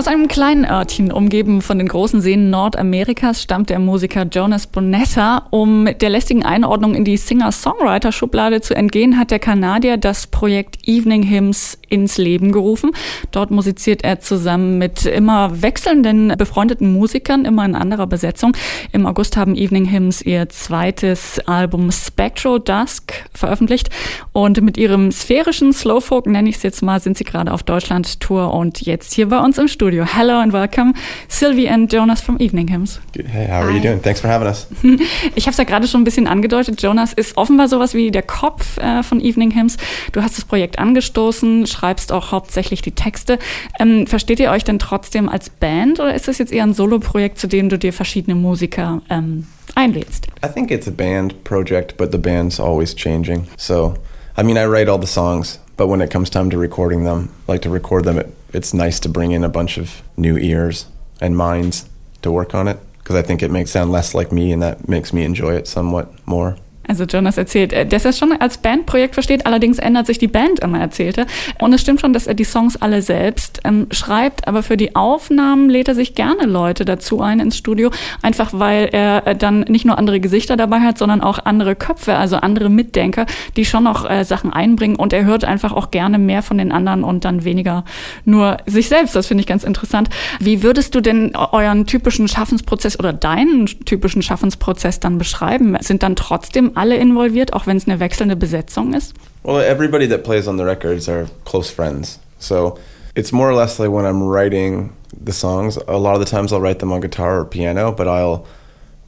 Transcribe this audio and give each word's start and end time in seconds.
Aus 0.00 0.06
einem 0.06 0.28
kleinen 0.28 0.64
Örtchen, 0.64 1.12
umgeben 1.12 1.60
von 1.60 1.76
den 1.76 1.86
großen 1.86 2.22
Seen 2.22 2.48
Nordamerikas, 2.48 3.42
stammt 3.42 3.68
der 3.68 3.78
Musiker 3.78 4.24
Jonas 4.24 4.66
Bonetta. 4.66 5.46
Um 5.50 5.84
der 5.84 6.08
lästigen 6.08 6.42
Einordnung 6.42 6.94
in 6.94 7.04
die 7.04 7.18
Singer-Songwriter-Schublade 7.18 8.62
zu 8.62 8.74
entgehen, 8.74 9.18
hat 9.18 9.30
der 9.30 9.40
Kanadier 9.40 9.98
das 9.98 10.26
Projekt 10.26 10.88
Evening 10.88 11.28
Hymns 11.28 11.76
ins 11.90 12.16
Leben 12.16 12.50
gerufen. 12.50 12.92
Dort 13.30 13.50
musiziert 13.50 14.02
er 14.02 14.20
zusammen 14.20 14.78
mit 14.78 15.04
immer 15.04 15.60
wechselnden 15.60 16.32
befreundeten 16.38 16.94
Musikern, 16.94 17.44
immer 17.44 17.66
in 17.66 17.74
anderer 17.74 18.06
Besetzung. 18.06 18.56
Im 18.92 19.04
August 19.04 19.36
haben 19.36 19.54
Evening 19.54 19.90
Hymns 19.90 20.22
ihr 20.22 20.48
zweites 20.48 21.40
Album 21.40 21.92
Spectro 21.92 22.58
Dusk 22.58 23.12
veröffentlicht 23.34 23.90
und 24.32 24.62
mit 24.62 24.78
ihrem 24.78 25.12
sphärischen 25.12 25.74
Slowfolk, 25.74 26.26
nenne 26.26 26.48
ich 26.48 26.56
es 26.56 26.62
jetzt 26.62 26.82
mal, 26.82 27.00
sind 27.00 27.18
sie 27.18 27.24
gerade 27.24 27.52
auf 27.52 27.64
Deutschland-Tour 27.64 28.54
und 28.54 28.80
jetzt 28.80 29.12
hier 29.12 29.28
bei 29.28 29.40
uns 29.40 29.58
im 29.58 29.68
Studio. 29.68 29.89
Hello 29.90 30.40
and 30.40 30.52
welcome, 30.52 30.94
Sylvie 31.28 31.68
and 31.68 31.92
Jonas 31.92 32.20
from 32.20 32.36
Evening 32.40 32.68
Hymns. 32.68 33.00
Hey, 33.14 33.46
how 33.46 33.62
are 33.62 33.70
Hi. 33.70 33.76
you 33.76 33.80
doing? 33.82 34.00
Thanks 34.00 34.20
for 34.20 34.30
having 34.30 34.46
us. 34.46 34.66
Ich 35.34 35.46
habe 35.46 35.52
es 35.52 35.56
ja 35.56 35.64
gerade 35.64 35.88
schon 35.88 36.02
ein 36.02 36.04
bisschen 36.04 36.26
angedeutet. 36.26 36.80
Jonas 36.80 37.12
ist 37.12 37.36
offenbar 37.36 37.68
sowas 37.68 37.94
wie 37.94 38.10
der 38.10 38.22
Kopf 38.22 38.78
äh, 38.78 39.02
von 39.02 39.20
Evening 39.20 39.54
Hymns. 39.54 39.76
Du 40.12 40.22
hast 40.22 40.38
das 40.38 40.44
Projekt 40.44 40.78
angestoßen, 40.78 41.66
schreibst 41.66 42.12
auch 42.12 42.30
hauptsächlich 42.30 42.82
die 42.82 42.92
Texte. 42.92 43.38
Ähm, 43.78 44.06
versteht 44.06 44.38
ihr 44.40 44.50
euch 44.50 44.64
denn 44.64 44.78
trotzdem 44.78 45.28
als 45.28 45.50
Band 45.50 45.98
oder 46.00 46.14
ist 46.14 46.28
das 46.28 46.38
jetzt 46.38 46.52
eher 46.52 46.64
ein 46.64 46.74
Solo-Projekt, 46.74 47.38
zu 47.38 47.48
dem 47.48 47.68
du 47.68 47.78
dir 47.78 47.92
verschiedene 47.92 48.36
Musiker 48.36 49.02
ähm, 49.10 49.46
einlädst? 49.74 50.28
I 50.44 50.48
think 50.48 50.70
it's 50.70 50.86
a 50.86 50.92
band 50.92 51.42
project, 51.44 51.96
but 51.96 52.12
the 52.12 52.18
band's 52.18 52.60
always 52.60 52.94
changing. 52.94 53.46
So, 53.56 53.94
I 54.38 54.42
mean, 54.42 54.56
I 54.56 54.66
write 54.66 54.90
all 54.90 55.00
the 55.00 55.06
songs, 55.06 55.58
but 55.76 55.88
when 55.88 56.00
it 56.00 56.10
comes 56.12 56.30
time 56.30 56.50
to 56.50 56.58
recording 56.58 57.04
them, 57.04 57.30
like 57.48 57.62
to 57.62 57.70
record 57.70 58.04
them, 58.04 58.18
it, 58.18 58.26
it's 58.52 58.74
nice 58.74 59.00
to 59.00 59.08
bring 59.08 59.32
in 59.32 59.44
a 59.44 59.48
bunch 59.48 59.78
of 59.78 60.02
new 60.16 60.36
ears 60.36 60.86
and 61.20 61.36
minds 61.36 61.88
to 62.22 62.30
work 62.30 62.54
on 62.54 62.68
it 62.68 62.78
because 62.98 63.16
I 63.16 63.22
think 63.22 63.42
it 63.42 63.50
makes 63.50 63.70
sound 63.70 63.92
less 63.92 64.14
like 64.14 64.32
me 64.32 64.52
and 64.52 64.62
that 64.62 64.88
makes 64.88 65.12
me 65.12 65.24
enjoy 65.24 65.54
it 65.54 65.66
somewhat 65.66 66.12
more. 66.26 66.56
Also 66.90 67.04
Jonas 67.04 67.38
erzählt, 67.38 67.72
äh, 67.72 67.86
dass 67.86 68.04
er 68.04 68.10
es 68.10 68.18
schon 68.18 68.32
als 68.32 68.58
Bandprojekt 68.58 69.14
versteht, 69.14 69.46
allerdings 69.46 69.78
ändert 69.78 70.08
sich 70.08 70.18
die 70.18 70.26
Band 70.26 70.58
immer, 70.58 70.80
erzählte. 70.80 71.24
Und 71.60 71.72
es 71.72 71.82
stimmt 71.82 72.00
schon, 72.00 72.12
dass 72.12 72.26
er 72.26 72.34
die 72.34 72.42
Songs 72.42 72.82
alle 72.82 73.00
selbst 73.00 73.60
ähm, 73.62 73.86
schreibt, 73.92 74.48
aber 74.48 74.64
für 74.64 74.76
die 74.76 74.96
Aufnahmen 74.96 75.70
lädt 75.70 75.86
er 75.86 75.94
sich 75.94 76.16
gerne 76.16 76.46
Leute 76.46 76.84
dazu 76.84 77.22
ein 77.22 77.38
ins 77.38 77.56
Studio, 77.56 77.92
einfach 78.22 78.50
weil 78.52 78.88
er 78.90 79.24
äh, 79.24 79.36
dann 79.36 79.60
nicht 79.68 79.84
nur 79.84 79.98
andere 79.98 80.18
Gesichter 80.18 80.56
dabei 80.56 80.80
hat, 80.80 80.98
sondern 80.98 81.20
auch 81.20 81.38
andere 81.44 81.76
Köpfe, 81.76 82.16
also 82.16 82.38
andere 82.38 82.70
Mitdenker, 82.70 83.24
die 83.56 83.64
schon 83.64 83.84
noch 83.84 84.10
äh, 84.10 84.24
Sachen 84.24 84.52
einbringen 84.52 84.96
und 84.96 85.12
er 85.12 85.24
hört 85.24 85.44
einfach 85.44 85.72
auch 85.72 85.92
gerne 85.92 86.18
mehr 86.18 86.42
von 86.42 86.58
den 86.58 86.72
anderen 86.72 87.04
und 87.04 87.24
dann 87.24 87.44
weniger 87.44 87.84
nur 88.24 88.56
sich 88.66 88.88
selbst. 88.88 89.14
Das 89.14 89.28
finde 89.28 89.42
ich 89.42 89.46
ganz 89.46 89.62
interessant. 89.62 90.08
Wie 90.40 90.64
würdest 90.64 90.96
du 90.96 91.00
denn 91.00 91.36
euren 91.36 91.86
typischen 91.86 92.26
Schaffensprozess 92.26 92.98
oder 92.98 93.12
deinen 93.12 93.66
typischen 93.66 94.22
Schaffensprozess 94.22 94.98
dann 94.98 95.18
beschreiben? 95.18 95.76
Sind 95.82 96.02
dann 96.02 96.16
trotzdem 96.16 96.72
alle 96.80 96.96
involviert, 96.96 97.52
auch 97.52 97.66
wenn 97.66 97.76
es 97.76 97.86
eine 97.86 98.00
wechselnde 98.00 98.36
Besetzung 98.36 98.94
ist? 98.94 99.14
Well, 99.42 99.60
everybody 99.60 100.08
that 100.08 100.24
plays 100.24 100.48
on 100.48 100.56
the 100.56 100.64
records 100.64 101.08
are 101.08 101.26
close 101.44 101.70
friends. 101.70 102.18
So 102.38 102.78
it's 103.14 103.32
more 103.32 103.50
or 103.50 103.54
less 103.54 103.78
like 103.78 103.90
when 103.90 104.06
I'm 104.06 104.22
writing 104.22 104.92
the 105.12 105.32
songs, 105.32 105.76
a 105.76 105.98
lot 105.98 106.14
of 106.14 106.20
the 106.20 106.30
times 106.30 106.52
I'll 106.52 106.60
write 106.60 106.78
them 106.78 106.90
on 106.92 107.00
guitar 107.00 107.40
or 107.40 107.44
piano, 107.44 107.92
but 107.92 108.08
I'll 108.08 108.46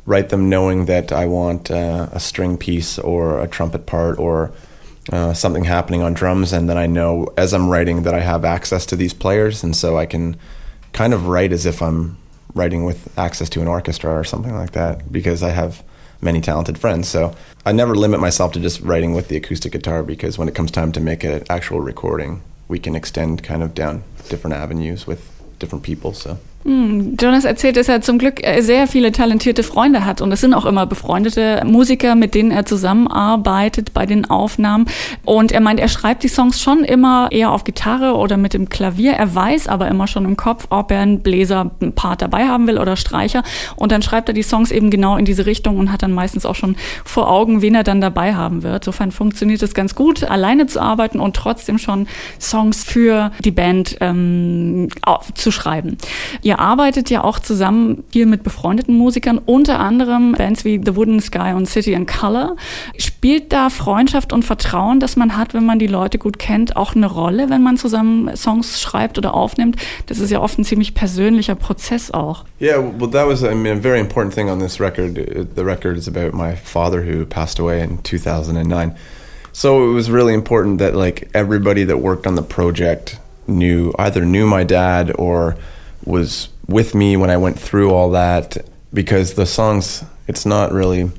write 0.04 0.28
them 0.28 0.50
knowing 0.50 0.86
that 0.86 1.12
I 1.12 1.26
want 1.26 1.70
uh, 1.70 2.08
a 2.12 2.20
string 2.20 2.58
piece 2.58 2.98
or 2.98 3.40
a 3.40 3.48
trumpet 3.48 3.86
part 3.86 4.18
or 4.18 4.52
uh, 5.10 5.32
something 5.32 5.64
happening 5.64 6.02
on 6.02 6.12
drums, 6.12 6.52
and 6.52 6.68
then 6.68 6.76
I 6.76 6.86
know 6.86 7.28
as 7.36 7.54
I'm 7.54 7.68
writing 7.70 8.02
that 8.02 8.14
I 8.14 8.20
have 8.20 8.44
access 8.44 8.84
to 8.86 8.96
these 8.96 9.14
players, 9.14 9.64
and 9.64 9.74
so 9.74 9.96
I 9.96 10.06
can 10.06 10.36
kind 10.92 11.14
of 11.14 11.26
write 11.26 11.52
as 11.52 11.64
if 11.64 11.80
I'm 11.80 12.18
writing 12.54 12.84
with 12.84 13.16
access 13.18 13.48
to 13.50 13.62
an 13.62 13.68
orchestra 13.68 14.12
or 14.12 14.24
something 14.24 14.54
like 14.54 14.72
that 14.72 15.10
because 15.10 15.42
I 15.42 15.50
have 15.50 15.82
many 16.22 16.40
talented 16.40 16.78
friends. 16.78 17.08
So 17.08 17.34
I 17.66 17.72
never 17.72 17.94
limit 17.94 18.20
myself 18.20 18.52
to 18.52 18.60
just 18.60 18.80
writing 18.80 19.12
with 19.12 19.28
the 19.28 19.36
acoustic 19.36 19.72
guitar 19.72 20.02
because 20.02 20.38
when 20.38 20.48
it 20.48 20.54
comes 20.54 20.70
time 20.70 20.92
to 20.92 21.00
make 21.00 21.24
an 21.24 21.42
actual 21.50 21.80
recording, 21.80 22.42
we 22.68 22.78
can 22.78 22.94
extend 22.94 23.42
kind 23.42 23.62
of 23.62 23.74
down 23.74 24.04
different 24.28 24.56
avenues 24.56 25.06
with 25.06 25.28
different 25.58 25.84
people. 25.84 26.14
So. 26.14 26.38
Hm, 26.64 27.16
Jonas 27.20 27.44
erzählt, 27.44 27.76
dass 27.76 27.88
er 27.88 28.02
zum 28.02 28.18
Glück 28.18 28.46
äh, 28.46 28.60
sehr 28.60 28.86
viele 28.86 29.10
talentierte 29.10 29.64
Freunde 29.64 30.04
hat 30.04 30.20
und 30.20 30.30
es 30.30 30.40
sind 30.40 30.54
auch 30.54 30.64
immer 30.64 30.86
befreundete 30.86 31.62
Musiker, 31.64 32.14
mit 32.14 32.34
denen 32.34 32.52
er 32.52 32.64
zusammenarbeitet 32.64 33.92
bei 33.92 34.06
den 34.06 34.30
Aufnahmen. 34.30 34.86
Und 35.24 35.50
er 35.50 35.60
meint, 35.60 35.80
er 35.80 35.88
schreibt 35.88 36.22
die 36.22 36.28
Songs 36.28 36.60
schon 36.60 36.84
immer 36.84 37.28
eher 37.32 37.50
auf 37.50 37.64
Gitarre 37.64 38.14
oder 38.14 38.36
mit 38.36 38.54
dem 38.54 38.68
Klavier. 38.68 39.12
Er 39.12 39.34
weiß 39.34 39.66
aber 39.66 39.88
immer 39.88 40.06
schon 40.06 40.24
im 40.24 40.36
Kopf, 40.36 40.66
ob 40.70 40.92
er 40.92 41.00
einen 41.00 41.20
Bläser-Part 41.20 42.22
dabei 42.22 42.46
haben 42.46 42.68
will 42.68 42.78
oder 42.78 42.96
Streicher. 42.96 43.42
Und 43.74 43.90
dann 43.90 44.02
schreibt 44.02 44.28
er 44.28 44.34
die 44.34 44.42
Songs 44.42 44.70
eben 44.70 44.90
genau 44.90 45.16
in 45.16 45.24
diese 45.24 45.46
Richtung 45.46 45.78
und 45.78 45.90
hat 45.90 46.02
dann 46.04 46.12
meistens 46.12 46.46
auch 46.46 46.54
schon 46.54 46.76
vor 47.04 47.28
Augen, 47.28 47.60
wen 47.60 47.74
er 47.74 47.82
dann 47.82 48.00
dabei 48.00 48.34
haben 48.34 48.62
wird. 48.62 48.86
Insofern 48.86 49.10
funktioniert 49.10 49.62
es 49.62 49.74
ganz 49.74 49.94
gut, 49.96 50.22
alleine 50.22 50.66
zu 50.66 50.80
arbeiten 50.80 51.18
und 51.18 51.34
trotzdem 51.34 51.78
schon 51.78 52.06
Songs 52.40 52.84
für 52.84 53.32
die 53.44 53.50
Band 53.50 53.96
ähm, 54.00 54.88
zu 55.34 55.50
schreiben. 55.50 55.96
Ja, 56.42 56.51
Ihr 56.52 56.60
arbeitet 56.60 57.08
ja 57.08 57.24
auch 57.24 57.38
zusammen 57.38 58.04
viel 58.12 58.26
mit 58.26 58.42
befreundeten 58.42 58.94
Musikern, 58.94 59.38
unter 59.38 59.80
anderem 59.80 60.32
Bands 60.32 60.66
wie 60.66 60.78
The 60.84 60.96
Wooden 60.96 61.18
Sky 61.18 61.54
und 61.56 61.66
City 61.66 61.94
and 61.94 62.06
Color. 62.06 62.56
Spielt 62.98 63.54
da 63.54 63.70
Freundschaft 63.70 64.34
und 64.34 64.44
Vertrauen, 64.44 65.00
das 65.00 65.16
man 65.16 65.38
hat, 65.38 65.54
wenn 65.54 65.64
man 65.64 65.78
die 65.78 65.86
Leute 65.86 66.18
gut 66.18 66.38
kennt, 66.38 66.76
auch 66.76 66.94
eine 66.94 67.06
Rolle, 67.06 67.48
wenn 67.48 67.62
man 67.62 67.78
zusammen 67.78 68.36
Songs 68.36 68.82
schreibt 68.82 69.16
oder 69.16 69.32
aufnimmt? 69.32 69.76
Das 70.08 70.18
ist 70.18 70.30
ja 70.30 70.40
oft 70.40 70.58
ein 70.58 70.64
ziemlich 70.64 70.92
persönlicher 70.92 71.54
Prozess 71.54 72.10
auch. 72.10 72.44
Yeah, 72.60 72.76
well, 72.98 73.08
that 73.08 73.26
was 73.26 73.42
I 73.42 73.54
mean, 73.54 73.78
a 73.78 73.80
very 73.80 73.98
important 73.98 74.34
thing 74.34 74.50
on 74.50 74.58
this 74.58 74.78
record. 74.78 75.14
The 75.14 75.64
record 75.64 75.96
is 75.96 76.06
about 76.06 76.36
my 76.36 76.54
father 76.54 77.02
who 77.02 77.24
passed 77.24 77.58
away 77.58 77.82
in 77.82 78.02
2009. 78.02 78.94
So 79.54 79.90
it 79.90 79.94
was 79.94 80.10
really 80.10 80.34
important 80.34 80.80
that 80.80 80.94
like 80.94 81.30
everybody 81.32 81.84
that 81.84 81.96
worked 81.96 82.26
on 82.26 82.34
the 82.34 82.42
project 82.42 83.18
knew 83.46 83.94
either 83.98 84.26
knew 84.26 84.46
my 84.46 84.64
dad 84.64 85.12
or 85.16 85.56
was 86.04 86.48
with 86.66 86.94
me 86.94 87.16
when 87.16 87.30
I 87.30 87.36
went 87.36 87.58
through 87.58 87.92
all 87.92 88.10
that 88.10 88.56
because 88.92 89.34
the 89.34 89.46
songs 89.46 90.04
it's 90.26 90.46
not 90.46 90.72
really 90.72 91.10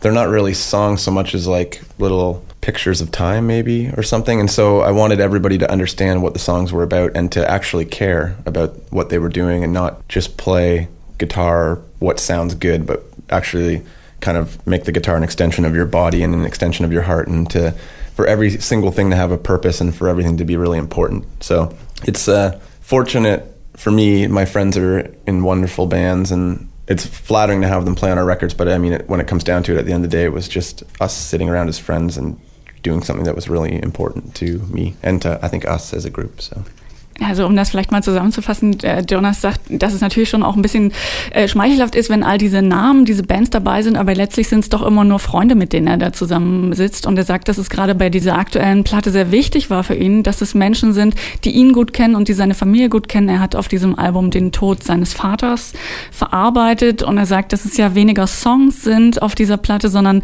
they're 0.00 0.12
not 0.12 0.28
really 0.28 0.54
songs 0.54 1.00
so 1.00 1.10
much 1.10 1.34
as 1.34 1.46
like 1.46 1.80
little 1.98 2.44
pictures 2.60 3.00
of 3.00 3.10
time 3.10 3.46
maybe 3.46 3.90
or 3.96 4.02
something. 4.02 4.40
And 4.40 4.50
so 4.50 4.80
I 4.80 4.90
wanted 4.92 5.20
everybody 5.20 5.58
to 5.58 5.70
understand 5.70 6.22
what 6.22 6.32
the 6.32 6.38
songs 6.38 6.72
were 6.72 6.82
about 6.82 7.12
and 7.14 7.30
to 7.32 7.48
actually 7.48 7.84
care 7.84 8.36
about 8.46 8.76
what 8.90 9.10
they 9.10 9.18
were 9.18 9.28
doing 9.28 9.64
and 9.64 9.72
not 9.72 10.06
just 10.08 10.36
play 10.36 10.88
guitar 11.18 11.80
what 12.00 12.18
sounds 12.18 12.54
good 12.54 12.84
but 12.84 13.04
actually 13.30 13.82
kind 14.20 14.36
of 14.36 14.64
make 14.66 14.84
the 14.84 14.92
guitar 14.92 15.16
an 15.16 15.22
extension 15.22 15.64
of 15.64 15.74
your 15.74 15.86
body 15.86 16.22
and 16.22 16.34
an 16.34 16.44
extension 16.44 16.84
of 16.84 16.92
your 16.92 17.02
heart 17.02 17.28
and 17.28 17.48
to 17.50 17.72
for 18.14 18.26
every 18.26 18.50
single 18.50 18.90
thing 18.90 19.10
to 19.10 19.16
have 19.16 19.32
a 19.32 19.38
purpose 19.38 19.80
and 19.80 19.94
for 19.94 20.08
everything 20.08 20.36
to 20.36 20.44
be 20.44 20.56
really 20.56 20.78
important. 20.78 21.24
So 21.42 21.74
it's 22.04 22.28
uh, 22.28 22.58
fortunate 22.80 23.51
for 23.76 23.90
me, 23.90 24.26
my 24.26 24.44
friends 24.44 24.76
are 24.76 25.14
in 25.26 25.44
wonderful 25.44 25.86
bands, 25.86 26.30
and 26.30 26.70
it's 26.88 27.06
flattering 27.06 27.62
to 27.62 27.68
have 27.68 27.84
them 27.84 27.94
play 27.94 28.10
on 28.10 28.18
our 28.18 28.24
records. 28.24 28.54
But 28.54 28.68
I 28.68 28.78
mean, 28.78 28.94
it, 28.94 29.08
when 29.08 29.20
it 29.20 29.26
comes 29.26 29.44
down 29.44 29.62
to 29.64 29.74
it, 29.74 29.78
at 29.78 29.86
the 29.86 29.92
end 29.92 30.04
of 30.04 30.10
the 30.10 30.16
day, 30.16 30.24
it 30.24 30.32
was 30.32 30.48
just 30.48 30.82
us 31.00 31.16
sitting 31.16 31.48
around 31.48 31.68
as 31.68 31.78
friends 31.78 32.16
and 32.16 32.40
doing 32.82 33.02
something 33.02 33.24
that 33.24 33.34
was 33.34 33.48
really 33.48 33.80
important 33.80 34.34
to 34.34 34.58
me 34.70 34.96
and 35.02 35.22
to 35.22 35.38
I 35.42 35.48
think 35.48 35.64
us 35.64 35.94
as 35.94 36.04
a 36.04 36.10
group. 36.10 36.40
So. 36.40 36.64
Also 37.28 37.46
um 37.46 37.56
das 37.56 37.70
vielleicht 37.70 37.92
mal 37.92 38.02
zusammenzufassen, 38.02 38.80
äh, 38.80 39.02
Jonas 39.08 39.40
sagt, 39.40 39.60
dass 39.68 39.94
es 39.94 40.00
natürlich 40.00 40.28
schon 40.28 40.42
auch 40.42 40.56
ein 40.56 40.62
bisschen 40.62 40.92
äh, 41.30 41.48
schmeichelhaft 41.48 41.94
ist, 41.94 42.10
wenn 42.10 42.22
all 42.22 42.38
diese 42.38 42.62
Namen, 42.62 43.04
diese 43.04 43.22
Bands 43.22 43.50
dabei 43.50 43.82
sind, 43.82 43.96
aber 43.96 44.14
letztlich 44.14 44.48
sind 44.48 44.60
es 44.60 44.68
doch 44.68 44.82
immer 44.82 45.04
nur 45.04 45.18
Freunde, 45.18 45.54
mit 45.54 45.72
denen 45.72 45.86
er 45.86 45.96
da 45.96 46.12
zusammensitzt. 46.12 47.06
Und 47.06 47.16
er 47.16 47.24
sagt, 47.24 47.48
dass 47.48 47.58
es 47.58 47.70
gerade 47.70 47.94
bei 47.94 48.10
dieser 48.10 48.38
aktuellen 48.38 48.84
Platte 48.84 49.10
sehr 49.10 49.30
wichtig 49.30 49.70
war 49.70 49.84
für 49.84 49.94
ihn, 49.94 50.22
dass 50.22 50.40
es 50.40 50.54
Menschen 50.54 50.92
sind, 50.92 51.14
die 51.44 51.52
ihn 51.52 51.72
gut 51.72 51.92
kennen 51.92 52.14
und 52.14 52.28
die 52.28 52.34
seine 52.34 52.54
Familie 52.54 52.88
gut 52.88 53.08
kennen. 53.08 53.28
Er 53.28 53.40
hat 53.40 53.56
auf 53.56 53.68
diesem 53.68 53.98
Album 53.98 54.30
den 54.30 54.52
Tod 54.52 54.82
seines 54.82 55.12
Vaters 55.12 55.72
verarbeitet 56.10 57.02
und 57.02 57.18
er 57.18 57.26
sagt, 57.26 57.52
dass 57.52 57.64
es 57.64 57.76
ja 57.76 57.94
weniger 57.94 58.26
Songs 58.26 58.82
sind 58.82 59.22
auf 59.22 59.34
dieser 59.34 59.56
Platte, 59.56 59.88
sondern 59.88 60.22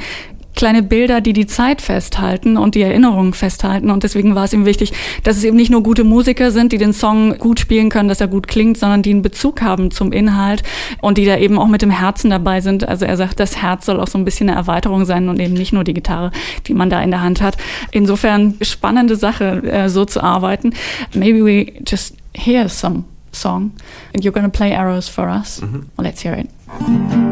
kleine 0.58 0.82
Bilder, 0.82 1.20
die 1.20 1.32
die 1.32 1.46
Zeit 1.46 1.80
festhalten 1.80 2.56
und 2.56 2.74
die 2.74 2.82
Erinnerungen 2.82 3.32
festhalten. 3.32 3.92
Und 3.92 4.02
deswegen 4.02 4.34
war 4.34 4.42
es 4.42 4.52
ihm 4.52 4.66
wichtig, 4.66 4.92
dass 5.22 5.36
es 5.36 5.44
eben 5.44 5.56
nicht 5.56 5.70
nur 5.70 5.84
gute 5.84 6.02
Musiker 6.02 6.50
sind, 6.50 6.72
die 6.72 6.78
den 6.78 6.92
Song 6.92 7.38
gut 7.38 7.60
spielen 7.60 7.90
können, 7.90 8.08
dass 8.08 8.20
er 8.20 8.26
gut 8.26 8.48
klingt, 8.48 8.76
sondern 8.76 9.02
die 9.02 9.10
einen 9.10 9.22
Bezug 9.22 9.62
haben 9.62 9.92
zum 9.92 10.10
Inhalt 10.10 10.64
und 11.00 11.16
die 11.16 11.24
da 11.24 11.38
eben 11.38 11.60
auch 11.60 11.68
mit 11.68 11.80
dem 11.80 11.90
Herzen 11.90 12.30
dabei 12.30 12.60
sind. 12.60 12.88
Also 12.88 13.04
er 13.04 13.16
sagt, 13.16 13.38
das 13.38 13.62
Herz 13.62 13.86
soll 13.86 14.00
auch 14.00 14.08
so 14.08 14.18
ein 14.18 14.24
bisschen 14.24 14.50
eine 14.50 14.58
Erweiterung 14.58 15.04
sein 15.04 15.28
und 15.28 15.38
eben 15.38 15.54
nicht 15.54 15.72
nur 15.72 15.84
die 15.84 15.94
Gitarre, 15.94 16.32
die 16.66 16.74
man 16.74 16.90
da 16.90 17.00
in 17.02 17.12
der 17.12 17.22
Hand 17.22 17.40
hat. 17.40 17.56
Insofern 17.92 18.54
spannende 18.60 19.14
Sache, 19.14 19.62
äh, 19.62 19.88
so 19.88 20.06
zu 20.06 20.20
arbeiten. 20.20 20.72
Maybe 21.14 21.44
we 21.44 21.72
just 21.86 22.16
hear 22.34 22.68
some 22.68 23.04
song 23.30 23.70
and 24.12 24.24
you're 24.24 24.32
to 24.32 24.48
play 24.48 24.74
arrows 24.74 25.08
for 25.08 25.28
us. 25.28 25.62
Well, 25.62 26.04
let's 26.04 26.24
hear 26.24 26.34
it. 26.34 27.27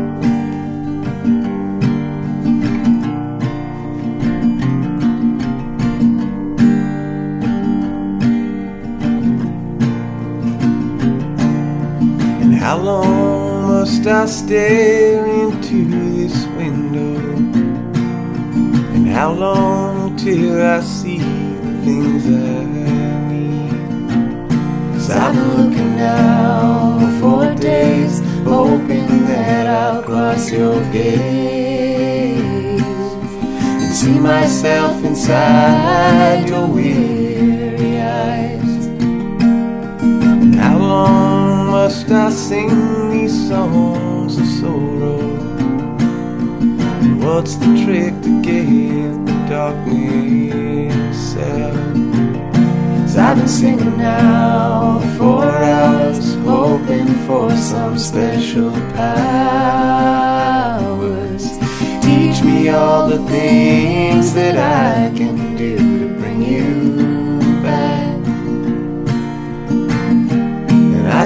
Long 12.86 13.66
must 13.66 14.06
I 14.06 14.26
stare 14.26 15.26
into 15.26 15.78
this 15.90 16.36
window? 16.58 17.18
And 18.94 19.08
how 19.08 19.32
long 19.32 20.16
till 20.16 20.62
I 20.62 20.80
see 20.82 21.18
the 21.18 21.72
things 21.84 22.22
I 22.26 22.64
need? 23.32 23.72
Cause 24.92 25.10
I've 25.10 25.34
been 25.34 25.50
looking 25.58 25.96
now 25.96 27.00
for 27.20 27.42
days, 27.60 28.20
hoping 28.44 29.26
that 29.30 29.66
I'll 29.66 30.02
cross 30.04 30.52
your 30.52 30.78
gaze 30.92 31.60
and 33.82 33.92
see 34.00 34.18
myself 34.32 35.04
inside 35.04 36.48
your 36.48 36.68
weary 36.68 37.15
must 41.86 42.10
I 42.10 42.30
sing 42.30 43.10
these 43.12 43.48
songs 43.48 44.38
of 44.38 44.46
sorrow? 44.58 45.22
What's 47.24 47.54
the 47.54 47.66
trick 47.84 48.14
to 48.22 48.42
get 48.42 49.12
the 49.24 49.36
darkness 49.48 51.36
out? 51.36 51.76
I've 53.16 53.36
been 53.36 53.46
singing 53.46 53.98
now 53.98 54.98
for 55.16 55.44
hours, 55.44 56.34
hoping 56.44 57.06
for 57.24 57.52
some 57.56 57.96
special 57.98 58.72
powers. 59.00 59.84
Teach 62.02 62.42
me 62.42 62.68
all 62.68 63.06
the 63.08 63.20
things 63.28 64.34
that 64.34 64.56
I 64.58 65.16
can 65.16 65.45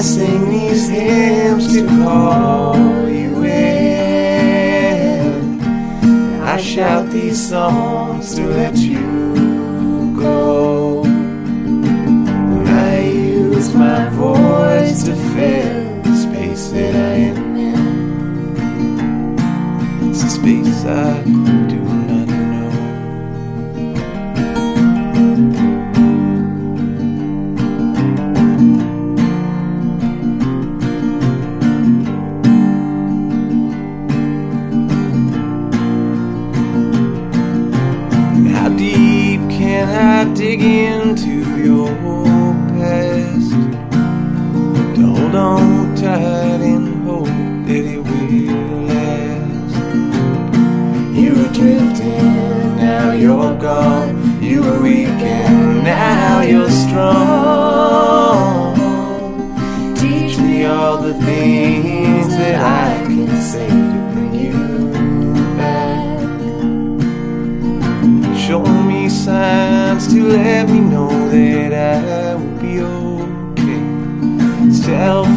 I 0.01 0.03
sing 0.03 0.49
these 0.49 0.89
hymns 0.89 1.75
to 1.75 1.87
call 1.87 2.75
you 3.07 3.45
in. 3.45 4.81
I 6.41 6.57
shout 6.57 7.11
these 7.11 7.51
songs 7.51 8.35
to 8.37 8.47
let 8.47 8.77
you 8.77 10.17
go. 10.19 11.05
And 11.05 12.67
I 12.67 13.01
use 13.01 13.75
my 13.75 14.09
voice 14.09 15.03
to 15.03 15.15
fill 15.35 15.80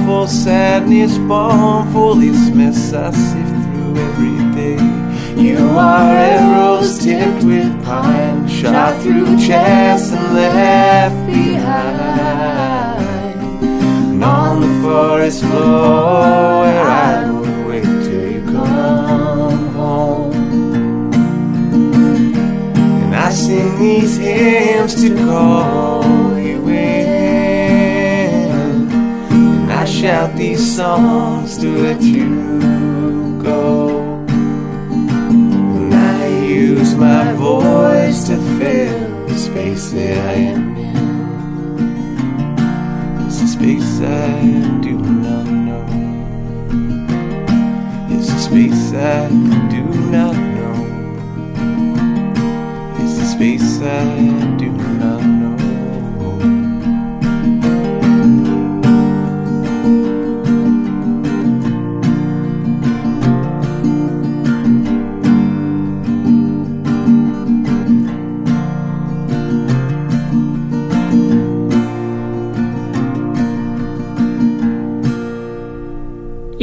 Self 0.05 0.29
sadness, 0.29 1.17
bomb 1.17 1.91
for 1.91 2.15
this 2.15 2.50
mess 2.50 2.94
I 2.94 3.11
sift 3.11 3.50
through 3.50 3.97
every 3.97 4.38
day. 4.55 4.77
You 5.41 5.57
are 5.77 6.15
arrows 6.15 7.00
tipped 7.00 7.44
with 7.44 7.83
pine, 7.83 8.47
shot 8.47 9.01
through 9.01 9.38
chest 9.38 10.13
and 10.13 10.33
left 10.33 11.25
behind. 11.25 13.03
And 13.63 14.23
on 14.23 14.61
the 14.61 14.81
forest 14.81 15.41
floor 15.41 16.61
where 16.63 16.88
I 16.88 17.29
will 17.29 17.67
wait 17.67 17.83
till 17.83 18.31
you 18.31 18.41
come 18.45 19.67
home. 19.73 20.33
And 23.03 23.15
I 23.15 23.29
sing 23.29 23.77
these 23.77 24.17
hymns 24.17 24.95
to 25.01 25.15
call 25.25 26.38
you 26.38 26.67
in. 26.69 27.02
I 29.83 29.85
shout 29.85 30.38
these 30.38 30.77
songs 30.77 31.57
to 31.57 31.68
let 31.68 32.01
you 32.01 33.38
go. 33.44 33.89
And 34.30 35.94
I 35.94 36.25
use 36.47 36.95
my 36.95 37.33
voice 37.33 38.24
to 38.27 38.38
fill 38.57 39.25
the 39.27 39.38
space 39.38 39.91
that 39.91 40.18
I 40.30 40.33
am 40.53 40.77
in. 40.77 40.95
It's 43.27 43.41
a 43.41 43.47
space 43.50 44.00
I 44.00 44.41
do 44.80 44.95
not 44.95 45.47
know. 45.68 45.86
It's 48.09 48.29
a 48.31 48.39
space 48.39 48.94
I 48.94 49.27
do 49.68 49.83
not 50.15 50.38
know. 50.56 50.75
It's 53.03 53.18
a 53.19 53.25
space 53.25 53.81
I 53.81 54.56
do 54.56 54.82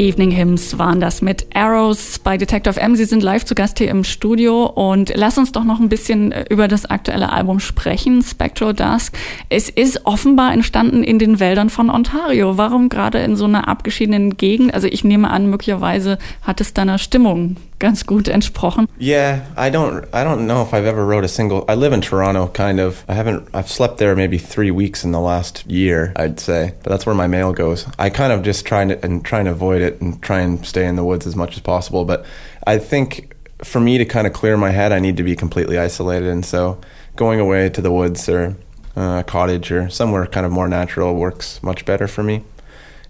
Evening 0.00 0.30
Hymns 0.30 0.78
waren 0.78 0.98
das 0.98 1.20
mit 1.20 1.46
Arrows 1.54 2.18
bei 2.20 2.38
Detective 2.38 2.80
M. 2.80 2.96
Sie 2.96 3.04
sind 3.04 3.22
live 3.22 3.44
zu 3.44 3.54
Gast 3.54 3.76
hier 3.76 3.90
im 3.90 4.02
Studio 4.02 4.64
und 4.64 5.12
lass 5.14 5.36
uns 5.36 5.52
doch 5.52 5.62
noch 5.62 5.78
ein 5.78 5.90
bisschen 5.90 6.32
äh, 6.32 6.46
über 6.48 6.68
das 6.68 6.86
aktuelle 6.86 7.30
Album 7.30 7.60
sprechen, 7.60 8.22
Spectral 8.22 8.72
Dusk. 8.72 9.14
Es 9.50 9.68
ist 9.68 10.06
offenbar 10.06 10.54
entstanden 10.54 11.04
in 11.04 11.18
den 11.18 11.38
Wäldern 11.38 11.68
von 11.68 11.90
Ontario. 11.90 12.56
Warum 12.56 12.88
gerade 12.88 13.18
in 13.18 13.36
so 13.36 13.44
einer 13.44 13.68
abgeschiedenen 13.68 14.38
Gegend? 14.38 14.72
Also 14.72 14.86
ich 14.86 15.04
nehme 15.04 15.28
an, 15.28 15.50
möglicherweise 15.50 16.16
hat 16.40 16.62
es 16.62 16.72
deiner 16.72 16.96
Stimmung 16.96 17.56
ganz 17.80 18.04
gut 18.04 18.28
entsprochen. 18.28 18.86
Yeah, 18.98 19.46
I 19.56 19.70
don't 19.70 20.06
I 20.14 20.22
don't 20.22 20.46
know 20.46 20.62
if 20.62 20.72
I've 20.72 20.86
ever 20.86 21.04
wrote 21.04 21.24
a 21.24 21.28
single 21.28 21.64
I 21.68 21.74
live 21.74 21.92
in 21.92 22.00
Toronto 22.00 22.46
kind 22.48 22.78
of. 22.78 23.04
I 23.08 23.14
haven't 23.14 23.48
I've 23.52 23.68
slept 23.68 23.98
there 23.98 24.14
maybe 24.14 24.38
3 24.38 24.70
weeks 24.70 25.04
in 25.04 25.10
the 25.10 25.18
last 25.18 25.66
year, 25.66 26.12
I'd 26.14 26.38
say. 26.38 26.74
But 26.82 26.90
that's 26.90 27.06
where 27.06 27.14
my 27.16 27.26
mail 27.26 27.52
goes. 27.52 27.86
I 27.98 28.10
kind 28.10 28.32
of 28.32 28.42
just 28.42 28.64
try 28.64 28.84
to 28.84 29.04
and 29.04 29.24
try 29.24 29.40
and 29.40 29.48
avoid 29.48 29.82
it 29.82 30.00
and 30.00 30.22
try 30.22 30.40
and 30.40 30.64
stay 30.64 30.86
in 30.86 30.94
the 30.94 31.04
woods 31.04 31.26
as 31.26 31.34
much 31.34 31.56
as 31.56 31.62
possible, 31.62 32.04
but 32.04 32.24
I 32.66 32.78
think 32.78 33.34
for 33.64 33.80
me 33.80 33.98
to 33.98 34.04
kind 34.04 34.26
of 34.26 34.32
clear 34.32 34.56
my 34.56 34.70
head, 34.70 34.92
I 34.92 35.00
need 35.00 35.16
to 35.16 35.22
be 35.22 35.34
completely 35.34 35.78
isolated 35.78 36.28
and 36.28 36.44
so 36.44 36.78
going 37.16 37.40
away 37.40 37.68
to 37.70 37.82
the 37.82 37.90
woods 37.90 38.28
or 38.28 38.56
uh, 38.96 39.20
a 39.20 39.24
cottage 39.24 39.72
or 39.72 39.88
somewhere 39.90 40.26
kind 40.26 40.46
of 40.46 40.52
more 40.52 40.68
natural 40.68 41.14
works 41.14 41.62
much 41.62 41.84
better 41.84 42.08
for 42.08 42.22
me 42.22 42.42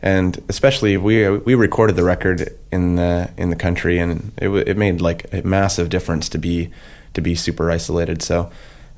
and 0.02 0.42
especially 0.48 0.96
we 0.96 1.28
we 1.28 1.54
recorded 1.54 1.96
the 1.96 2.04
record 2.04 2.56
in 2.72 2.96
the 2.96 3.30
in 3.36 3.50
the 3.50 3.56
country, 3.56 3.98
and 3.98 4.32
it 4.38 4.48
it 4.48 4.76
made 4.76 5.00
like 5.00 5.32
a 5.32 5.42
massive 5.42 5.88
difference 5.88 6.28
to 6.30 6.38
be 6.38 6.70
to 7.14 7.20
be 7.20 7.34
super 7.34 7.70
isolated. 7.70 8.22
So, 8.22 8.50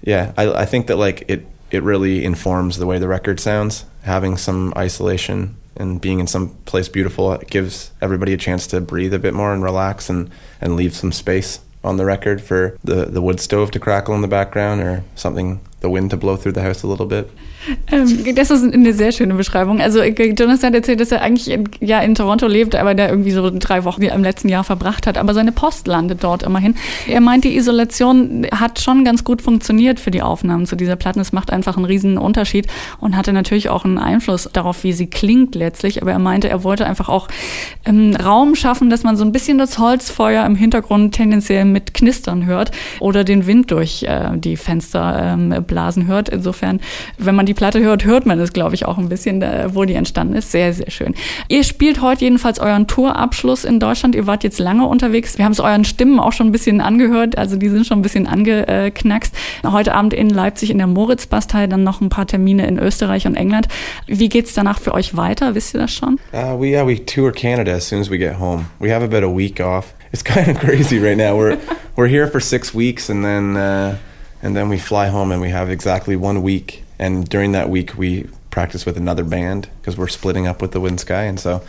yeah, 0.02 0.32
I 0.37 0.62
I 0.62 0.66
think 0.66 0.87
that 0.87 0.97
like 0.97 1.25
it 1.28 1.47
it 1.71 1.82
really 1.82 2.25
informs 2.25 2.76
the 2.76 2.87
way 2.87 2.99
the 2.99 3.09
record 3.09 3.40
sounds. 3.40 3.85
Having 4.02 4.37
some 4.37 4.73
isolation 4.76 5.56
and 5.76 6.00
being 6.00 6.21
in 6.21 6.26
some 6.26 6.50
place 6.66 6.88
beautiful 6.88 7.32
it 7.32 7.49
gives 7.49 7.92
everybody 8.02 8.35
a 8.35 8.37
chance 8.37 8.66
to 8.66 8.80
breathe 8.80 9.14
a 9.14 9.18
bit 9.18 9.32
more 9.32 9.54
and 9.54 9.62
relax 9.62 10.11
and 10.11 10.30
and 10.61 10.76
leave 10.76 10.94
some 10.94 11.11
space 11.11 11.61
on 11.82 11.97
the 11.97 12.04
record 12.04 12.42
for 12.42 12.76
the 12.85 13.06
the 13.06 13.23
wood 13.23 13.40
stove 13.40 13.71
to 13.71 13.80
crackle 13.80 14.14
in 14.14 14.21
the 14.21 14.28
background 14.28 14.80
or 14.80 15.02
something 15.14 15.61
the 15.80 15.90
wind 15.90 16.11
to 16.11 16.16
blow 16.16 16.37
through 16.37 16.52
the 16.52 16.62
house 16.62 16.82
a 16.82 16.87
little 16.87 17.06
bit. 17.06 17.30
Ähm, 17.90 18.35
das 18.35 18.50
ist 18.50 18.73
eine 18.73 18.92
sehr 18.92 19.12
schöne 19.12 19.35
Beschreibung. 19.35 19.81
Also 19.81 20.00
äh, 20.00 20.35
Jonas 20.38 20.62
hat 20.62 20.75
erzählt, 20.75 21.00
dass 21.00 21.12
er 21.12 21.23
eigentlich 21.23 21.50
in, 21.50 21.69
ja 21.81 22.00
in 22.00 22.14
Toronto 22.14 22.47
lebt, 22.47 22.75
aber 22.75 22.95
der 22.95 23.09
irgendwie 23.09 23.31
so 23.31 23.50
drei 23.50 23.85
Wochen 23.85 24.02
im 24.02 24.23
letzten 24.23 24.49
Jahr 24.49 24.64
verbracht 24.64 25.07
hat. 25.07 25.19
Aber 25.19 25.35
seine 25.35 25.52
Post 25.52 25.87
landet 25.87 26.25
dort 26.25 26.42
immerhin. 26.42 26.75
Er 27.07 27.21
meint, 27.21 27.45
die 27.45 27.57
Isolation 27.57 28.47
hat 28.52 28.81
schon 28.81 29.04
ganz 29.04 29.25
gut 29.25 29.42
funktioniert 29.42 30.00
für 30.00 30.11
die 30.11 30.23
Aufnahmen 30.23 30.66
zu 30.66 30.76
dieser 30.76 30.97
Platte. 30.97 31.21
Es 31.21 31.33
macht 31.33 31.52
einfach 31.52 31.76
einen 31.76 31.85
riesen 31.85 32.19
Unterschied 32.19 32.66
und 32.99 33.16
hatte 33.16 33.33
natürlich 33.33 33.69
auch 33.69 33.85
einen 33.85 33.99
Einfluss 33.99 34.49
darauf, 34.52 34.83
wie 34.85 34.92
sie 34.92 35.07
klingt 35.07 35.54
letztlich. 35.54 36.02
Aber 36.02 36.12
er 36.12 36.19
meinte, 36.19 36.49
er 36.49 36.64
wollte 36.64 36.87
einfach 36.87 37.09
auch 37.09 37.28
ähm, 37.85 38.16
Raum 38.16 38.54
schaffen, 38.54 38.90
dass 38.90 39.02
man 39.02 39.16
so 39.16 39.25
ein 39.25 39.33
bisschen 39.33 39.59
das 39.59 39.78
Holzfeuer 39.78 40.45
im 40.47 40.57
Hintergrund 40.57 41.14
tendenziell 41.14 41.64
mit 41.64 41.95
Knistern 41.95 42.47
hört 42.47 42.73
oder 43.00 43.25
den 43.25 43.47
Wind 43.47 43.71
durch 43.71 44.02
äh, 44.02 44.31
die 44.37 44.57
Fenster 44.57 45.37
ähm, 45.38 46.07
hört. 46.07 46.28
Insofern, 46.28 46.81
wenn 47.19 47.35
man 47.35 47.47
die 47.47 47.51
Platte 47.54 47.80
hört, 47.80 48.04
hört 48.04 48.26
man 48.26 48.38
es, 48.38 48.52
glaube 48.52 48.75
ich, 48.75 48.87
auch 48.87 48.99
ein 48.99 49.09
bisschen, 49.09 49.42
wo 49.75 49.85
die 49.85 49.94
entstanden 49.94 50.35
ist. 50.35 50.52
Sehr, 50.52 50.73
sehr 50.73 50.90
schön. 50.90 51.14
Ihr 51.49 51.64
spielt 51.64 52.00
heute 52.00 52.25
jedenfalls 52.25 52.59
euren 52.59 52.87
Tourabschluss 52.87 53.64
in 53.64 53.80
Deutschland. 53.80 54.14
Ihr 54.14 54.26
wart 54.26 54.44
jetzt 54.44 54.59
lange 54.59 54.87
unterwegs. 54.87 55.38
Wir 55.38 55.44
haben 55.44 55.52
es 55.52 55.61
euren 55.61 55.85
Stimmen 55.85 56.18
auch 56.18 56.32
schon 56.32 56.49
ein 56.49 56.52
bisschen 56.52 56.80
angehört. 56.80 57.38
Also 57.38 57.56
die 57.56 57.68
sind 57.68 57.87
schon 57.87 57.99
ein 57.99 58.02
bisschen 58.02 58.26
angeknackst. 58.26 59.35
Heute 59.64 59.94
Abend 59.94 60.14
in 60.14 60.30
Leipzig 60.30 60.71
in 60.71 60.78
der 60.78 60.87
Moritzbastei, 60.87 61.66
dann 61.66 61.85
noch 61.85 62.00
ein 62.00 62.09
paar 62.09 62.26
Termine 62.26 62.66
in 62.66 62.78
Österreich 62.78 63.26
und 63.26 63.35
England. 63.35 63.68
Wie 64.06 64.28
geht's 64.28 64.54
danach 64.54 64.80
für 64.80 64.94
euch 64.94 65.16
weiter? 65.16 65.54
Wisst 65.54 65.75
ihr 65.75 65.80
das 65.80 65.92
schon? 65.92 66.18
Uh, 66.32 66.61
we, 66.61 66.68
yeah, 66.68 66.87
we 66.87 67.04
tour 67.04 67.32
Canada 67.32 67.73
as 67.73 67.88
soon 67.88 68.00
as 68.00 68.11
we 68.11 68.18
get 68.18 68.38
home. 68.38 68.66
We 68.78 68.92
have 68.92 69.04
about 69.04 69.25
a 69.25 69.35
week 69.35 69.61
off. 69.61 69.94
It's 70.12 70.25
kind 70.25 70.49
of 70.49 70.59
crazy 70.59 70.99
right 70.99 71.16
now. 71.16 71.37
We're, 71.37 71.59
we're 71.97 72.09
here 72.09 72.26
for 72.26 72.40
six 72.40 72.75
weeks 72.75 73.09
and 73.09 73.25
then... 73.25 73.56
Uh, 73.56 73.99
and 74.42 74.56
then 74.56 74.68
we 74.68 74.76
fly 74.76 75.06
home 75.06 75.30
and 75.30 75.40
we 75.40 75.50
have 75.50 75.71
exactly 75.71 76.16
one 76.16 76.42
week 76.42 76.81
and 76.99 77.28
during 77.28 77.52
that 77.52 77.68
week 77.68 77.96
we 77.96 78.28
practice 78.50 78.87
with 78.87 78.96
another 78.96 79.25
band 79.25 79.68
because 79.80 79.96
we're 79.96 80.08
splitting 80.08 80.46
up 80.46 80.62
with 80.62 80.72
the 80.72 80.80
Wooden 80.80 80.99
Sky. 80.99 81.25
And 81.25 81.40
so 81.40 81.62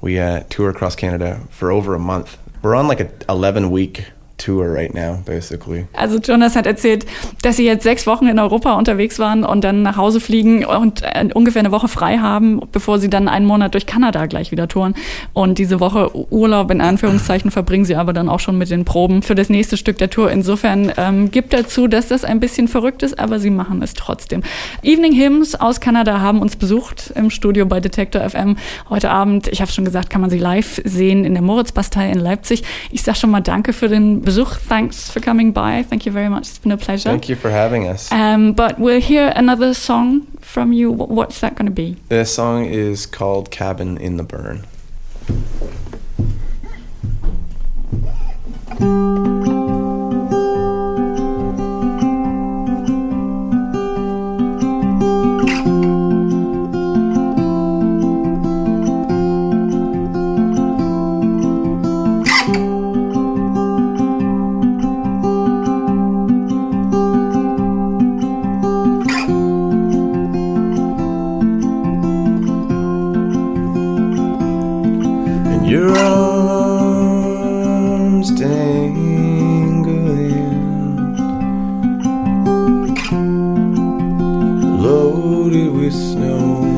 we 0.00 0.18
uh, 0.18 0.44
tour 0.50 0.70
across 0.70 0.94
canada 0.94 1.40
for 1.50 1.72
over 1.72 1.94
a 1.94 1.98
month. 1.98 2.38
We're 2.62 2.76
on 2.76 2.86
like 2.86 3.00
a 3.00 3.10
11 3.28 3.70
week 3.70 4.04
tour 4.38 4.72
right 4.72 4.94
now, 4.94 5.22
basically. 5.24 5.86
Also 5.92 6.18
Jonas 6.18 6.56
hat 6.56 6.66
erzählt, 6.66 7.06
dass 7.42 7.56
sie 7.56 7.64
jetzt 7.64 7.82
sechs 7.82 8.06
Wochen 8.06 8.26
in 8.26 8.38
Europa 8.38 8.74
unterwegs 8.74 9.18
waren 9.18 9.44
und 9.44 9.64
dann 9.64 9.82
nach 9.82 9.96
Hause 9.96 10.20
fliegen 10.20 10.64
und 10.64 11.02
äh, 11.02 11.28
ungefähr 11.32 11.60
eine 11.60 11.72
Woche 11.72 11.88
frei 11.88 12.18
haben, 12.18 12.60
bevor 12.72 12.98
sie 12.98 13.08
dann 13.08 13.28
einen 13.28 13.46
Monat 13.46 13.74
durch 13.74 13.86
Kanada 13.86 14.26
gleich 14.26 14.50
wieder 14.52 14.68
touren. 14.68 14.94
Und 15.32 15.58
diese 15.58 15.80
Woche 15.80 16.10
Urlaub 16.30 16.70
in 16.70 16.80
Anführungszeichen 16.80 17.50
verbringen 17.50 17.84
sie 17.84 17.96
aber 17.96 18.12
dann 18.12 18.28
auch 18.28 18.40
schon 18.40 18.58
mit 18.58 18.70
den 18.70 18.84
Proben 18.84 19.22
für 19.22 19.34
das 19.34 19.48
nächste 19.48 19.76
Stück 19.76 19.98
der 19.98 20.10
Tour. 20.10 20.30
Insofern 20.30 20.92
ähm, 20.96 21.30
gibt 21.30 21.52
dazu, 21.52 21.88
dass 21.88 22.08
das 22.08 22.24
ein 22.24 22.40
bisschen 22.40 22.68
verrückt 22.68 23.02
ist, 23.02 23.18
aber 23.18 23.38
sie 23.38 23.50
machen 23.50 23.82
es 23.82 23.94
trotzdem. 23.94 24.42
Evening 24.82 25.14
Hymns 25.14 25.54
aus 25.54 25.80
Kanada 25.80 26.20
haben 26.20 26.40
uns 26.40 26.56
besucht 26.56 27.12
im 27.14 27.30
Studio 27.30 27.66
bei 27.66 27.80
Detector 27.80 28.28
FM 28.28 28.56
heute 28.90 29.10
Abend. 29.10 29.48
Ich 29.48 29.60
habe 29.60 29.70
schon 29.70 29.84
gesagt, 29.84 30.10
kann 30.10 30.20
man 30.20 30.30
sie 30.30 30.38
live 30.38 30.80
sehen 30.84 31.24
in 31.24 31.34
der 31.34 31.42
Moritzbastei 31.42 32.10
in 32.10 32.18
Leipzig. 32.18 32.62
Ich 32.90 33.02
sage 33.02 33.18
schon 33.18 33.30
mal 33.30 33.40
Danke 33.40 33.72
für 33.72 33.88
den 33.88 34.25
Besuch. 34.26 34.56
Thanks 34.56 35.08
for 35.08 35.20
coming 35.20 35.52
by. 35.52 35.84
Thank 35.84 36.04
you 36.04 36.10
very 36.10 36.28
much. 36.28 36.48
It's 36.48 36.58
been 36.58 36.72
a 36.72 36.76
pleasure. 36.76 37.08
Thank 37.08 37.28
you 37.28 37.36
for 37.36 37.48
having 37.48 37.86
us. 37.86 38.10
Um, 38.10 38.54
but 38.54 38.76
we'll 38.76 39.00
hear 39.00 39.32
another 39.36 39.72
song 39.72 40.26
from 40.40 40.72
you. 40.72 40.90
What's 40.90 41.40
that 41.40 41.54
going 41.54 41.66
to 41.66 41.72
be? 41.72 41.96
The 42.08 42.24
song 42.24 42.64
is 42.64 43.06
called 43.06 43.52
Cabin 43.52 43.96
in 43.98 44.16
the 44.16 44.24
Burn. 44.24 44.66
coated 85.46 85.72
with 85.72 85.92
snow. 85.92 86.75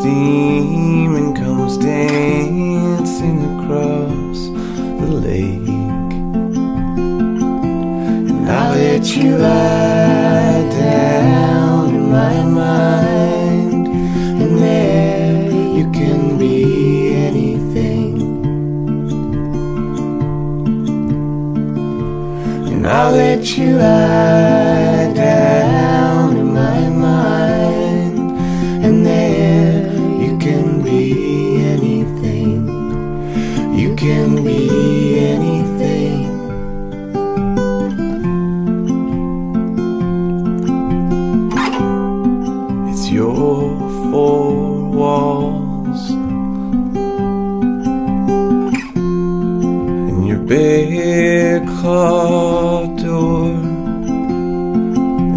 steam 0.00 1.14
and 1.14 1.36
comes 1.36 1.76
dancing 1.76 3.38
across 3.52 4.38
the 5.00 5.10
lake. 5.26 5.68
And 8.30 8.48
I'll 8.48 8.74
let 8.74 9.04
you 9.14 9.36
lie 9.36 10.62
down 10.70 11.94
in 11.94 12.10
my 12.10 12.44
mind, 12.44 13.88
and 14.42 14.58
there 14.58 15.50
you 15.78 15.90
can 15.92 16.38
be 16.38 17.12
anything. 17.12 18.22
And 22.72 22.86
I'll 22.86 23.12
let 23.12 23.58
you 23.58 23.76
lie. 23.76 24.89
big 50.50 51.64
hot 51.64 52.96
door 52.96 53.50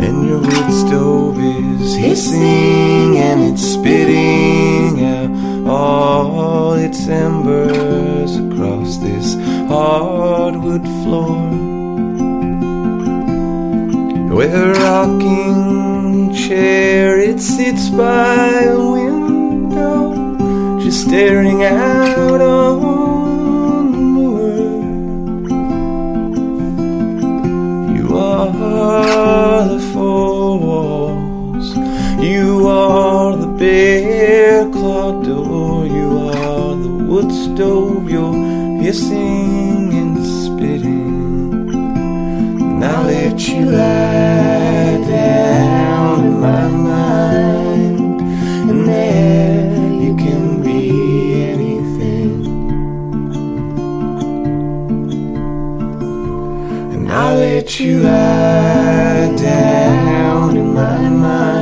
and 0.04 0.28
your 0.28 0.40
wood 0.40 0.74
stove 0.74 1.38
is 1.38 1.96
hissing 1.96 3.18
and 3.18 3.44
it's 3.44 3.62
spitting 3.62 5.06
out 5.06 5.70
all 5.70 6.74
its 6.74 7.08
embers 7.08 8.38
across 8.38 8.98
this 8.98 9.36
hardwood 9.70 10.84
floor. 11.04 11.48
With 14.36 14.56
a 14.56 14.74
rocking 14.82 16.34
chair 16.34 17.20
it 17.20 17.40
sits 17.40 17.90
by 17.90 18.64
a 18.64 18.80
window 18.80 20.80
just 20.80 21.06
staring 21.06 21.64
out 21.64 22.42
on 22.42 22.93
hissing 38.84 39.94
and 39.94 40.18
spitting. 40.26 41.70
Now 42.82 43.04
let 43.04 43.48
you 43.48 43.64
lie 43.64 44.98
down 45.08 46.26
in 46.26 46.38
my 46.42 46.68
mind, 46.68 48.20
and 48.70 48.86
there 48.86 49.78
you 50.04 50.14
can 50.18 50.62
be 50.62 50.82
anything. 51.54 52.44
And 56.94 57.10
I 57.10 57.36
let 57.36 57.80
you 57.80 58.02
lie 58.02 59.34
down 59.38 60.58
in 60.58 60.74
my 60.74 61.08
mind. 61.08 61.53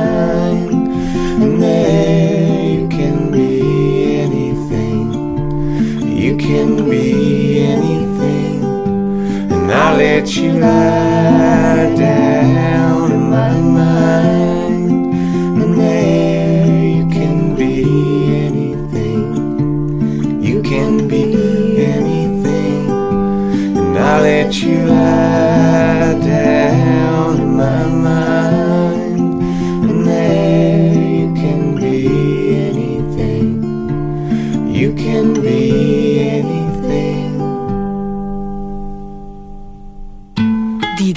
Let 10.22 10.36
you 10.36 10.52
lie 10.52 11.96
down 11.96 13.10
in 13.10 13.28
my 13.28 13.58
mind, 13.58 14.90
and 15.60 15.76
there 15.76 16.84
you 16.84 17.08
can 17.08 17.56
be 17.56 17.82
anything. 18.46 19.34
You 20.40 20.62
can 20.62 21.08
be 21.08 21.84
anything, 21.84 22.88
and 23.76 23.98
I'll 23.98 24.22
let 24.22 24.54
you 24.62 24.86
lie 24.86 25.01